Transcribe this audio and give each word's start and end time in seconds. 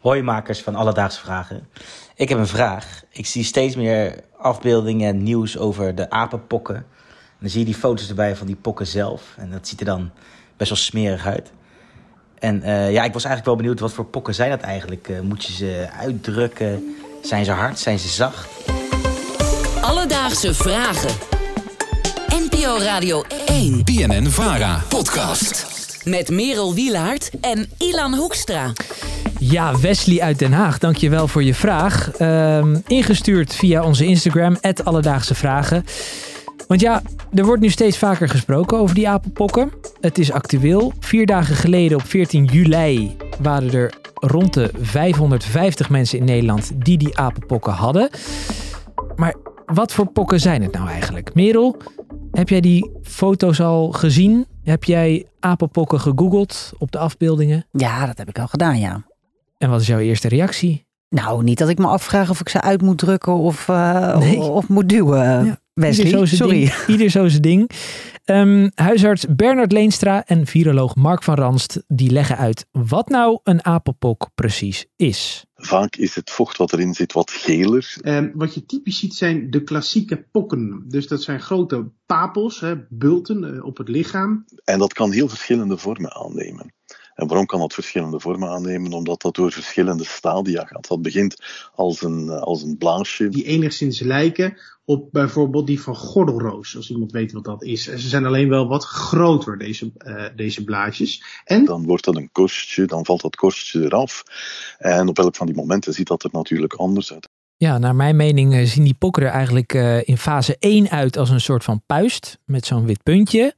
Hoi 0.00 0.22
makers 0.22 0.60
van 0.62 0.74
Alledaagse 0.74 1.20
Vragen. 1.20 1.68
Ik 2.14 2.28
heb 2.28 2.38
een 2.38 2.46
vraag. 2.46 3.02
Ik 3.10 3.26
zie 3.26 3.44
steeds 3.44 3.76
meer 3.76 4.14
afbeeldingen 4.36 5.08
en 5.08 5.22
nieuws 5.22 5.58
over 5.58 5.94
de 5.94 6.10
apenpokken. 6.10 6.76
En 6.76 6.84
dan 7.40 7.48
zie 7.50 7.58
je 7.58 7.64
die 7.64 7.74
foto's 7.74 8.08
erbij 8.08 8.36
van 8.36 8.46
die 8.46 8.56
pokken 8.56 8.86
zelf. 8.86 9.22
En 9.36 9.50
dat 9.50 9.68
ziet 9.68 9.80
er 9.80 9.86
dan 9.86 10.10
best 10.56 10.70
wel 10.70 10.78
smerig 10.78 11.26
uit. 11.26 11.52
En 12.38 12.56
uh, 12.56 12.92
ja, 12.92 13.04
ik 13.04 13.12
was 13.12 13.24
eigenlijk 13.24 13.44
wel 13.44 13.56
benieuwd 13.56 13.80
wat 13.80 13.92
voor 13.92 14.04
pokken 14.04 14.34
zijn 14.34 14.50
dat 14.50 14.60
eigenlijk? 14.60 15.08
Uh, 15.08 15.20
moet 15.20 15.44
je 15.44 15.52
ze 15.52 15.88
uitdrukken? 15.98 16.96
Zijn 17.22 17.44
ze 17.44 17.50
hard? 17.50 17.78
Zijn 17.78 17.98
ze 17.98 18.08
zacht? 18.08 18.48
Alledaagse 19.80 20.54
Vragen. 20.54 21.14
NPO 22.28 22.78
Radio 22.78 23.24
1. 23.46 23.84
BNN 23.84 24.26
Vara. 24.26 24.82
Podcast. 24.88 25.79
Met 26.04 26.30
Merel 26.30 26.74
Wielaert 26.74 27.30
en 27.40 27.68
Ilan 27.78 28.14
Hoekstra. 28.14 28.72
Ja, 29.38 29.80
Wesley 29.80 30.20
uit 30.20 30.38
Den 30.38 30.52
Haag, 30.52 30.78
dankjewel 30.78 31.28
voor 31.28 31.42
je 31.42 31.54
vraag. 31.54 32.20
Uh, 32.20 32.66
ingestuurd 32.86 33.54
via 33.54 33.84
onze 33.84 34.04
Instagram, 34.04 34.56
Alledaagse 34.84 35.34
Vragen. 35.34 35.84
Want 36.66 36.80
ja, 36.80 37.02
er 37.34 37.44
wordt 37.44 37.62
nu 37.62 37.68
steeds 37.68 37.98
vaker 37.98 38.28
gesproken 38.28 38.78
over 38.78 38.94
die 38.94 39.08
apenpokken. 39.08 39.72
Het 40.00 40.18
is 40.18 40.32
actueel. 40.32 40.92
Vier 41.00 41.26
dagen 41.26 41.56
geleden, 41.56 41.98
op 41.98 42.06
14 42.06 42.44
juli, 42.44 43.16
waren 43.40 43.72
er 43.72 43.94
rond 44.14 44.54
de 44.54 44.70
550 44.80 45.90
mensen 45.90 46.18
in 46.18 46.24
Nederland 46.24 46.70
die 46.74 46.98
die 46.98 47.18
apenpokken 47.18 47.72
hadden. 47.72 48.10
Maar 49.16 49.34
wat 49.66 49.92
voor 49.92 50.06
pokken 50.06 50.40
zijn 50.40 50.62
het 50.62 50.72
nou 50.72 50.88
eigenlijk? 50.88 51.34
Merel, 51.34 51.76
heb 52.32 52.48
jij 52.48 52.60
die 52.60 52.90
foto's 53.02 53.60
al 53.60 53.92
gezien? 53.92 54.46
Heb 54.70 54.84
jij 54.84 55.26
apenpokken 55.40 56.00
gegoogeld 56.00 56.72
op 56.78 56.92
de 56.92 56.98
afbeeldingen? 56.98 57.66
Ja, 57.72 58.06
dat 58.06 58.18
heb 58.18 58.28
ik 58.28 58.38
al 58.38 58.46
gedaan, 58.46 58.78
ja. 58.78 59.02
En 59.58 59.70
wat 59.70 59.80
is 59.80 59.86
jouw 59.86 59.98
eerste 59.98 60.28
reactie? 60.28 60.86
Nou, 61.08 61.42
niet 61.42 61.58
dat 61.58 61.68
ik 61.68 61.78
me 61.78 61.86
afvraag 61.86 62.30
of 62.30 62.40
ik 62.40 62.48
ze 62.48 62.60
uit 62.60 62.82
moet 62.82 62.98
drukken 62.98 63.34
of, 63.34 63.68
uh, 63.68 64.38
of 64.38 64.68
moet 64.68 64.88
duwen. 64.88 65.44
Ja, 65.44 65.60
Wesley, 65.72 66.06
ieder 66.06 66.28
sorry. 66.28 66.58
Ding, 66.58 66.72
ieder 66.86 67.10
zo 67.10 67.28
zijn 67.28 67.42
ding. 67.42 67.70
Um, 68.30 68.70
huisarts 68.74 69.26
Bernard 69.36 69.72
Leenstra 69.72 70.24
en 70.26 70.46
viroloog 70.46 70.96
Mark 70.96 71.22
van 71.22 71.34
Ranst 71.34 71.82
die 71.86 72.10
leggen 72.10 72.36
uit 72.36 72.66
wat 72.70 73.08
nou 73.08 73.40
een 73.42 73.64
apenpok 73.64 74.30
precies 74.34 74.86
is. 74.96 75.44
Vaak 75.54 75.96
is 75.96 76.14
het 76.14 76.30
vocht 76.30 76.56
wat 76.56 76.72
erin 76.72 76.94
zit 76.94 77.12
wat 77.12 77.30
geler. 77.30 77.96
Um, 78.02 78.32
wat 78.34 78.54
je 78.54 78.66
typisch 78.66 78.98
ziet 78.98 79.14
zijn 79.14 79.50
de 79.50 79.62
klassieke 79.62 80.26
pokken. 80.30 80.84
Dus 80.88 81.08
dat 81.08 81.22
zijn 81.22 81.40
grote 81.40 81.90
papels, 82.06 82.60
hè, 82.60 82.74
bulten 82.88 83.54
uh, 83.54 83.64
op 83.64 83.76
het 83.76 83.88
lichaam. 83.88 84.44
En 84.64 84.78
dat 84.78 84.92
kan 84.92 85.12
heel 85.12 85.28
verschillende 85.28 85.78
vormen 85.78 86.14
aannemen. 86.14 86.74
En 87.20 87.26
waarom 87.26 87.46
kan 87.46 87.60
dat 87.60 87.74
verschillende 87.74 88.20
vormen 88.20 88.48
aannemen? 88.48 88.92
Omdat 88.92 89.22
dat 89.22 89.34
door 89.34 89.52
verschillende 89.52 90.04
stadia 90.04 90.64
gaat. 90.64 90.88
Dat 90.88 91.02
begint 91.02 91.36
als 91.74 92.02
een, 92.02 92.28
als 92.28 92.62
een 92.62 92.76
blaasje. 92.78 93.28
Die 93.28 93.44
enigszins 93.44 94.00
lijken 94.00 94.56
op 94.84 95.08
bijvoorbeeld 95.12 95.66
die 95.66 95.80
van 95.80 95.96
gordelroos, 95.96 96.76
als 96.76 96.90
iemand 96.90 97.12
weet 97.12 97.32
wat 97.32 97.44
dat 97.44 97.64
is. 97.64 97.88
En 97.88 97.98
ze 97.98 98.08
zijn 98.08 98.26
alleen 98.26 98.48
wel 98.48 98.68
wat 98.68 98.84
groter, 98.84 99.58
deze, 99.58 99.92
uh, 99.98 100.24
deze 100.36 100.64
blaadjes. 100.64 101.22
En 101.44 101.64
dan 101.64 101.84
wordt 101.84 102.04
dat 102.04 102.16
een 102.16 102.32
korstje, 102.32 102.84
dan 102.84 103.04
valt 103.04 103.20
dat 103.20 103.36
korstje 103.36 103.84
eraf. 103.84 104.22
En 104.78 105.08
op 105.08 105.18
elk 105.18 105.36
van 105.36 105.46
die 105.46 105.56
momenten 105.56 105.92
ziet 105.92 106.06
dat 106.06 106.24
er 106.24 106.30
natuurlijk 106.32 106.74
anders 106.74 107.12
uit. 107.12 107.28
Ja, 107.56 107.78
naar 107.78 107.94
mijn 107.94 108.16
mening 108.16 108.54
eh, 108.54 108.64
zien 108.64 108.84
die 108.84 108.94
pokken 108.94 109.22
er 109.22 109.30
eigenlijk 109.30 109.74
uh, 109.74 110.08
in 110.08 110.18
fase 110.18 110.56
1 110.58 110.90
uit 110.90 111.16
als 111.16 111.30
een 111.30 111.40
soort 111.40 111.64
van 111.64 111.82
puist 111.86 112.38
met 112.44 112.66
zo'n 112.66 112.86
wit 112.86 113.02
puntje. 113.02 113.54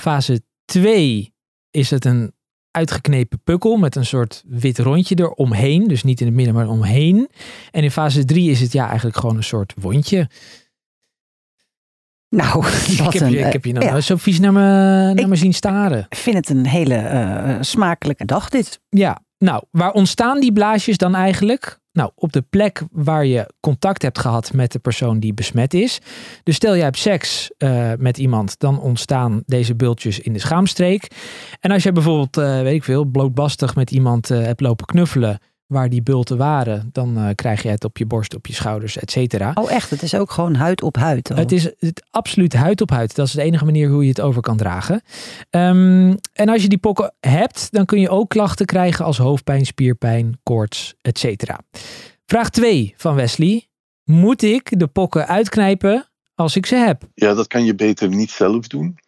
Fase 0.00 0.42
2 0.64 1.34
is 1.70 1.90
het 1.90 2.04
een 2.04 2.32
uitgeknepen 2.70 3.40
pukkel 3.44 3.76
met 3.76 3.96
een 3.96 4.06
soort 4.06 4.42
wit 4.46 4.78
rondje 4.78 5.18
eromheen. 5.18 5.88
Dus 5.88 6.02
niet 6.02 6.20
in 6.20 6.26
het 6.26 6.34
midden, 6.34 6.54
maar 6.54 6.68
omheen. 6.68 7.28
En 7.70 7.82
in 7.82 7.90
fase 7.90 8.24
3 8.24 8.50
is 8.50 8.60
het 8.60 8.72
ja 8.72 8.86
eigenlijk 8.86 9.16
gewoon 9.16 9.36
een 9.36 9.44
soort 9.44 9.74
wondje. 9.76 10.28
Nou, 12.28 12.66
ik 12.66 12.98
heb, 12.98 13.22
een, 13.22 13.30
je, 13.30 13.38
ik 13.38 13.52
heb 13.52 13.64
je 13.64 13.72
nog 13.72 13.82
ja. 13.82 14.00
zo 14.00 14.16
vies 14.16 14.40
naar 14.40 14.52
me, 14.52 14.60
naar 15.14 15.28
me 15.28 15.36
zien 15.36 15.54
staren. 15.54 16.06
Ik 16.08 16.16
vind 16.16 16.36
het 16.36 16.48
een 16.48 16.66
hele 16.66 16.94
uh, 16.94 17.56
smakelijke 17.60 18.24
dag 18.24 18.48
dit. 18.48 18.80
Ja, 18.88 19.22
nou, 19.38 19.62
waar 19.70 19.92
ontstaan 19.92 20.40
die 20.40 20.52
blaasjes 20.52 20.96
dan 20.96 21.14
eigenlijk? 21.14 21.79
Nou, 21.92 22.10
op 22.14 22.32
de 22.32 22.42
plek 22.42 22.82
waar 22.90 23.26
je 23.26 23.52
contact 23.60 24.02
hebt 24.02 24.18
gehad 24.18 24.52
met 24.52 24.72
de 24.72 24.78
persoon 24.78 25.20
die 25.20 25.34
besmet 25.34 25.74
is. 25.74 25.98
Dus 26.42 26.56
stel 26.56 26.74
jij 26.74 26.84
hebt 26.84 26.98
seks 26.98 27.50
uh, 27.58 27.92
met 27.98 28.18
iemand, 28.18 28.58
dan 28.58 28.80
ontstaan 28.80 29.42
deze 29.46 29.74
bultjes 29.74 30.20
in 30.20 30.32
de 30.32 30.38
schaamstreek. 30.38 31.06
En 31.60 31.70
als 31.70 31.82
je 31.82 31.92
bijvoorbeeld, 31.92 32.36
uh, 32.36 32.60
weet 32.60 32.74
ik 32.74 32.84
veel, 32.84 33.04
blootbastig 33.04 33.74
met 33.74 33.90
iemand 33.90 34.30
uh, 34.30 34.42
hebt 34.42 34.60
lopen 34.60 34.86
knuffelen, 34.86 35.38
waar 35.70 35.88
die 35.88 36.02
bulten 36.02 36.36
waren, 36.36 36.88
dan 36.92 37.18
uh, 37.18 37.28
krijg 37.34 37.62
je 37.62 37.68
het 37.68 37.84
op 37.84 37.98
je 37.98 38.06
borst, 38.06 38.34
op 38.34 38.46
je 38.46 38.52
schouders, 38.52 38.98
et 38.98 39.10
cetera. 39.10 39.50
Oh 39.54 39.72
echt? 39.72 39.90
Het 39.90 40.02
is 40.02 40.14
ook 40.14 40.30
gewoon 40.30 40.54
huid 40.54 40.82
op 40.82 40.96
huid? 40.96 41.30
Oh. 41.30 41.36
Het 41.36 41.52
is 41.52 41.70
het, 41.78 42.02
absoluut 42.10 42.52
huid 42.52 42.80
op 42.80 42.90
huid. 42.90 43.14
Dat 43.14 43.26
is 43.26 43.32
de 43.32 43.42
enige 43.42 43.64
manier 43.64 43.88
hoe 43.88 44.02
je 44.02 44.08
het 44.08 44.20
over 44.20 44.42
kan 44.42 44.56
dragen. 44.56 45.02
Um, 45.50 46.16
en 46.32 46.48
als 46.48 46.62
je 46.62 46.68
die 46.68 46.78
pokken 46.78 47.14
hebt, 47.20 47.68
dan 47.70 47.84
kun 47.84 48.00
je 48.00 48.08
ook 48.08 48.28
klachten 48.28 48.66
krijgen 48.66 49.04
als 49.04 49.18
hoofdpijn, 49.18 49.66
spierpijn, 49.66 50.38
koorts, 50.42 50.94
et 51.00 51.18
cetera. 51.18 51.58
Vraag 52.26 52.50
2 52.50 52.94
van 52.96 53.14
Wesley. 53.14 53.68
Moet 54.04 54.42
ik 54.42 54.78
de 54.78 54.86
pokken 54.86 55.26
uitknijpen 55.26 56.08
als 56.34 56.56
ik 56.56 56.66
ze 56.66 56.76
heb? 56.76 57.02
Ja, 57.14 57.34
dat 57.34 57.46
kan 57.46 57.64
je 57.64 57.74
beter 57.74 58.08
niet 58.08 58.30
zelf 58.30 58.66
doen. 58.66 58.98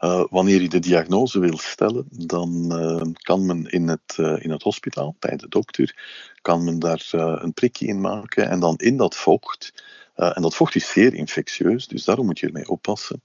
Uh, 0.00 0.24
wanneer 0.30 0.62
je 0.62 0.68
de 0.68 0.78
diagnose 0.78 1.38
wil 1.38 1.58
stellen, 1.58 2.06
dan 2.10 2.70
uh, 2.72 3.12
kan 3.12 3.46
men 3.46 3.66
in 3.66 3.88
het, 3.88 4.16
uh, 4.20 4.44
in 4.44 4.50
het 4.50 4.62
hospitaal, 4.62 5.16
bij 5.18 5.36
de 5.36 5.48
dokter, 5.48 5.96
kan 6.42 6.64
men 6.64 6.78
daar 6.78 7.08
een 7.12 7.52
prikje 7.52 7.86
in 7.86 8.00
maken 8.00 8.50
en 8.50 8.60
dan 8.60 8.76
in 8.76 8.96
dat 8.96 9.16
vocht, 9.16 9.84
en 10.14 10.42
dat 10.42 10.54
vocht 10.54 10.74
is 10.74 10.90
zeer 10.90 11.14
infectieus, 11.14 11.88
dus 11.88 12.04
daarom 12.04 12.26
moet 12.26 12.38
je 12.38 12.46
ermee 12.46 12.68
oppassen. 12.68 13.22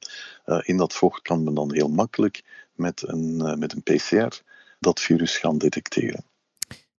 in 0.61 0.77
dat 0.77 0.93
vocht 0.93 1.21
kan 1.21 1.43
men 1.43 1.53
dan 1.53 1.73
heel 1.73 1.89
makkelijk 1.89 2.43
met 2.73 3.03
een, 3.07 3.59
met 3.59 3.73
een 3.73 3.83
PCR 3.83 4.41
dat 4.79 4.99
virus 4.99 5.37
gaan 5.37 5.57
detecteren. 5.57 6.25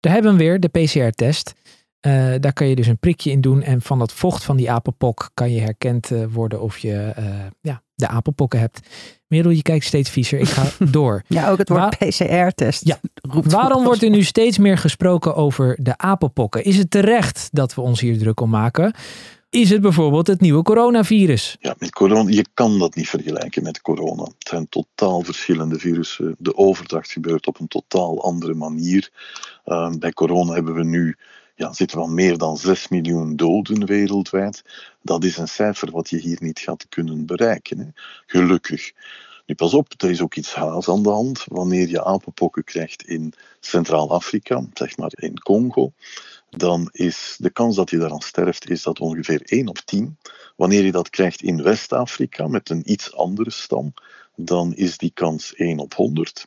Daar 0.00 0.12
hebben 0.12 0.32
we 0.32 0.38
weer 0.38 0.60
de 0.60 0.68
PCR-test. 0.68 1.52
Daar 2.40 2.52
kan 2.52 2.66
je 2.68 2.76
dus 2.76 2.86
een 2.86 2.98
prikje 2.98 3.30
in 3.30 3.40
doen. 3.40 3.62
En 3.62 3.82
van 3.82 3.98
dat 3.98 4.12
vocht 4.12 4.44
van 4.44 4.56
die 4.56 4.70
apenpok 4.70 5.30
kan 5.34 5.52
je 5.52 5.60
herkend 5.60 6.10
worden 6.28 6.60
of 6.60 6.78
je 6.78 7.12
ja, 7.60 7.82
de 7.96 8.08
apenpokken 8.08 8.58
hebt. 8.58 8.80
Merel, 9.26 9.50
je 9.50 9.62
kijkt 9.62 9.84
steeds 9.84 10.10
viezer. 10.10 10.38
Ik 10.38 10.48
ga 10.48 10.70
door. 10.90 11.22
ja, 11.26 11.50
ook 11.50 11.58
het 11.58 11.68
woord. 11.68 11.98
PCR-test. 11.98 12.86
Ja. 12.86 13.00
Waarom 13.30 13.84
wordt 13.84 14.02
er 14.02 14.10
nu 14.10 14.22
steeds 14.22 14.58
meer 14.58 14.78
gesproken 14.78 15.34
over 15.34 15.78
de 15.82 15.98
apenpokken? 15.98 16.64
Is 16.64 16.76
het 16.76 16.90
terecht 16.90 17.48
dat 17.52 17.74
we 17.74 17.80
ons 17.80 18.00
hier 18.00 18.18
druk 18.18 18.40
om 18.40 18.50
maken? 18.50 18.94
Is 19.50 19.70
het 19.70 19.80
bijvoorbeeld 19.80 20.26
het 20.26 20.40
nieuwe 20.40 20.62
coronavirus? 20.62 21.56
Ja, 21.60 21.74
met 21.78 21.90
corona, 21.90 22.30
je 22.30 22.44
kan 22.54 22.78
dat 22.78 22.94
niet 22.94 23.08
vergelijken 23.08 23.62
met 23.62 23.80
corona. 23.80 24.22
Het 24.22 24.48
zijn 24.48 24.68
totaal 24.68 25.22
verschillende 25.22 25.78
virussen. 25.78 26.34
De 26.38 26.56
overdracht 26.56 27.10
gebeurt 27.10 27.46
op 27.46 27.60
een 27.60 27.68
totaal 27.68 28.22
andere 28.22 28.54
manier. 28.54 29.10
Uh, 29.66 29.90
bij 29.98 30.12
corona 30.12 30.52
hebben 30.52 30.74
we 30.74 30.84
nu 30.84 31.16
ja, 31.56 31.72
zitten 31.72 31.96
we 31.96 32.02
al 32.02 32.10
meer 32.10 32.38
dan 32.38 32.56
6 32.56 32.88
miljoen 32.88 33.36
doden 33.36 33.86
wereldwijd. 33.86 34.64
Dat 35.02 35.24
is 35.24 35.36
een 35.36 35.48
cijfer 35.48 35.90
wat 35.90 36.10
je 36.10 36.18
hier 36.18 36.38
niet 36.40 36.58
gaat 36.58 36.88
kunnen 36.88 37.26
bereiken. 37.26 37.78
Hè. 37.78 37.86
Gelukkig. 38.26 38.92
Nu 39.46 39.54
pas 39.54 39.74
op, 39.74 39.92
er 39.96 40.10
is 40.10 40.20
ook 40.20 40.34
iets 40.34 40.54
haas 40.54 40.88
aan 40.88 41.02
de 41.02 41.08
hand. 41.08 41.44
Wanneer 41.44 41.88
je 41.88 42.04
apenpokken 42.04 42.64
krijgt 42.64 43.02
in 43.02 43.32
Centraal-Afrika, 43.60 44.64
zeg 44.74 44.96
maar 44.96 45.12
in 45.14 45.38
Congo, 45.38 45.92
dan 46.50 46.88
is 46.92 47.36
de 47.38 47.50
kans 47.50 47.76
dat 47.76 47.90
je 47.90 47.98
daaraan 47.98 48.20
sterft 48.20 48.70
is 48.70 48.82
dat 48.82 49.00
ongeveer 49.00 49.42
1 49.44 49.68
op 49.68 49.78
10. 49.78 50.18
Wanneer 50.56 50.84
je 50.84 50.92
dat 50.92 51.10
krijgt 51.10 51.42
in 51.42 51.62
West-Afrika 51.62 52.46
met 52.46 52.70
een 52.70 52.92
iets 52.92 53.14
andere 53.14 53.50
stam, 53.50 53.94
dan 54.34 54.74
is 54.74 54.98
die 54.98 55.10
kans 55.14 55.54
1 55.54 55.78
op 55.78 55.94
100. 55.94 56.46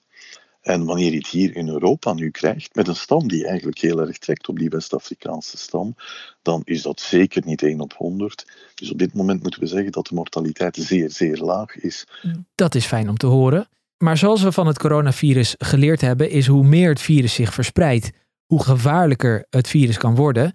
En 0.62 0.86
wanneer 0.86 1.12
je 1.12 1.18
het 1.18 1.28
hier 1.28 1.56
in 1.56 1.70
Europa 1.70 2.14
nu 2.14 2.32
krijgt, 2.32 2.76
met 2.76 2.88
een 2.88 2.96
stam 2.96 3.28
die 3.28 3.48
eigenlijk 3.48 3.78
heel 3.78 4.00
erg 4.00 4.18
trekt 4.18 4.48
op 4.48 4.60
die 4.60 4.70
West-Afrikaanse 4.70 5.58
stam, 5.58 5.96
dan 6.42 6.62
is 6.64 6.82
dat 6.82 7.00
zeker 7.00 7.42
niet 7.46 7.62
1 7.62 7.80
op 7.80 7.94
100. 7.94 8.46
Dus 8.76 8.92
op 8.92 8.98
dit 8.98 9.14
moment 9.14 9.42
moeten 9.42 9.60
we 9.60 9.68
zeggen 9.68 9.92
dat 9.92 10.08
de 10.08 10.16
mortaliteit 10.16 10.76
zeer, 10.76 11.12
zeer 11.12 11.38
laag 11.38 11.76
is. 11.76 12.08
Dat 12.56 12.76
is 12.76 12.86
fijn 12.86 13.10
om 13.10 13.18
te 13.18 13.28
horen. 13.28 13.68
Maar 13.98 14.18
zoals 14.18 14.42
we 14.42 14.52
van 14.52 14.68
het 14.68 14.80
coronavirus 14.80 15.56
geleerd 15.58 16.02
hebben, 16.02 16.30
is 16.30 16.48
hoe 16.48 16.64
meer 16.64 16.90
het 16.90 17.02
virus 17.02 17.34
zich 17.34 17.54
verspreidt, 17.54 18.12
hoe 18.46 18.64
gevaarlijker 18.64 19.46
het 19.50 19.68
virus 19.68 19.98
kan 19.98 20.16
worden. 20.16 20.54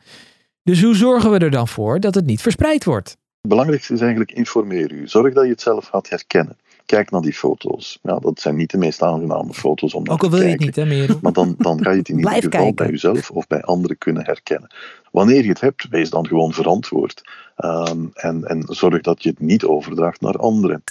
Dus 0.63 0.83
hoe 0.83 0.95
zorgen 0.95 1.31
we 1.31 1.39
er 1.39 1.51
dan 1.51 1.69
voor 1.69 2.01
dat 2.01 2.15
het 2.15 2.27
niet 2.27 2.41
verspreid 2.41 2.85
wordt? 2.85 3.09
Het 3.09 3.51
belangrijkste 3.51 3.93
is 3.93 4.01
eigenlijk 4.01 4.33
informeer 4.33 4.93
u. 4.93 5.09
Zorg 5.09 5.35
dat 5.35 5.45
je 5.45 5.51
het 5.51 5.61
zelf 5.61 5.87
gaat 5.87 6.09
herkennen. 6.09 6.57
Kijk 6.87 7.11
naar 7.11 7.21
die 7.21 7.33
foto's. 7.33 7.99
Ja, 8.03 8.19
dat 8.19 8.41
zijn 8.41 8.57
niet 8.57 8.71
de 8.71 8.79
meest 8.79 9.03
aangename 9.03 9.55
foto's 9.55 9.95
om 9.95 10.03
naar 10.03 10.15
Ook 10.15 10.23
al 10.23 10.31
wil 10.31 10.41
je 10.43 10.49
het 10.49 10.61
niet, 10.61 10.77
hè, 10.77 10.85
Merel? 10.85 11.19
Maar 11.23 11.33
dan, 11.33 11.55
dan 11.59 11.83
ga 11.83 11.91
je 11.91 11.99
het 11.99 12.09
in 12.09 12.17
ieder 12.17 12.33
geval 12.33 12.51
kijken. 12.51 12.75
bij 12.75 12.91
jezelf 12.91 13.31
of 13.31 13.47
bij 13.47 13.63
anderen 13.63 13.99
kunnen 13.99 14.25
herkennen. 14.25 14.75
Wanneer 15.13 15.43
je 15.43 15.49
het 15.49 15.61
hebt, 15.61 15.89
wees 15.89 16.11
dan 16.11 16.27
gewoon 16.27 16.53
verantwoord. 16.53 17.23
Um, 17.57 18.11
en, 18.15 18.45
en 18.45 18.65
zorg 18.69 19.01
dat 19.01 19.23
je 19.23 19.29
het 19.29 19.41
niet 19.41 19.65
overdraagt 19.65 20.21
naar 20.21 20.37
anderen. 20.37 20.83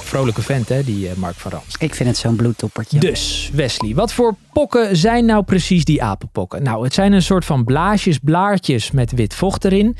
Vrolijke 0.03 0.41
vent, 0.41 0.69
hè, 0.69 0.83
die 0.83 1.09
uh, 1.09 1.13
Mark 1.15 1.35
Verranst. 1.35 1.81
Ik 1.81 1.95
vind 1.95 2.09
het 2.09 2.17
zo'n 2.17 2.35
bloedtoppertje. 2.35 2.99
Dus, 2.99 3.49
Wesley, 3.53 3.93
wat 3.93 4.13
voor 4.13 4.35
pokken 4.53 4.97
zijn 4.97 5.25
nou 5.25 5.43
precies 5.43 5.85
die 5.85 6.03
apenpokken? 6.03 6.63
Nou, 6.63 6.83
het 6.83 6.93
zijn 6.93 7.13
een 7.13 7.21
soort 7.21 7.45
van 7.45 7.63
blaasjes, 7.63 8.17
blaartjes 8.17 8.91
met 8.91 9.11
wit 9.11 9.35
vocht 9.35 9.65
erin. 9.65 9.95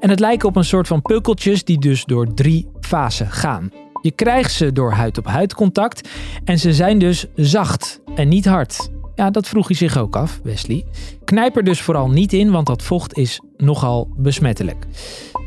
En 0.00 0.10
het 0.10 0.20
lijken 0.20 0.48
op 0.48 0.56
een 0.56 0.64
soort 0.64 0.86
van 0.86 1.02
pukkeltjes 1.02 1.64
die 1.64 1.78
dus 1.78 2.04
door 2.04 2.34
drie 2.34 2.68
fasen 2.80 3.30
gaan. 3.30 3.70
Je 4.04 4.10
krijgt 4.10 4.52
ze 4.52 4.72
door 4.72 4.92
huid-op-huid 4.92 5.54
contact 5.54 6.08
en 6.44 6.58
ze 6.58 6.72
zijn 6.72 6.98
dus 6.98 7.26
zacht 7.34 8.00
en 8.14 8.28
niet 8.28 8.44
hard. 8.44 8.88
Ja, 9.14 9.30
dat 9.30 9.48
vroeg 9.48 9.66
hij 9.66 9.76
zich 9.76 9.98
ook 9.98 10.16
af, 10.16 10.40
Wesley. 10.42 10.84
Knijp 11.24 11.56
er 11.56 11.64
dus 11.64 11.80
vooral 11.80 12.10
niet 12.10 12.32
in, 12.32 12.50
want 12.50 12.66
dat 12.66 12.82
vocht 12.82 13.16
is 13.16 13.40
nogal 13.56 14.08
besmettelijk. 14.16 14.86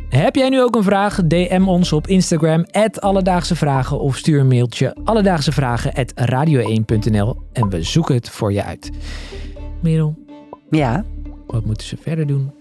Heb 0.10 0.36
jij 0.36 0.50
nu 0.50 0.62
ook 0.62 0.76
een 0.76 0.84
vraag? 0.84 1.22
DM 1.28 1.64
ons 1.66 1.94
op 1.94 2.08
Instagram, 2.08 2.66
Alledaagse 3.00 3.56
Vragen, 3.56 4.00
of 4.00 4.18
stuur 4.18 4.40
een 4.40 4.48
mailtje 4.48 4.96
alledaagsevragen.radio1.nl 5.04 7.42
en 7.54 7.70
we 7.70 7.84
zoeken 7.84 8.16
het 8.16 8.30
voor 8.30 8.54
je 8.54 8.64
uit. 8.64 8.90
Merel, 9.82 10.16
Ja, 10.70 11.06
wat 11.48 11.66
moeten 11.66 11.88
ze 11.88 11.98
verder 12.02 12.28
doen? 12.28 12.52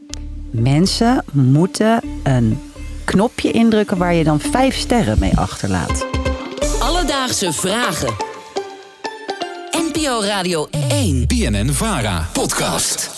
mensen 0.50 1.24
moeten 1.32 2.00
een 2.22 2.58
knopje 3.06 3.50
indrukken 3.50 3.98
waar 3.98 4.14
je 4.14 4.24
dan 4.24 4.40
vijf 4.40 4.76
sterren 4.76 5.18
mee 5.18 5.36
achterlaat. 5.36 6.06
Alledaagse 6.78 7.52
Vragen. 7.52 8.14
NPO 9.70 10.20
Radio 10.22 10.66
1. 10.70 11.26
BNN 11.26 11.72
Vara 11.72 12.28
podcast. 12.32 13.10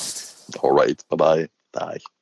Alright, 0.60 1.04
bye 1.08 1.16
bye. 1.16 1.48
Dag. 1.70 2.17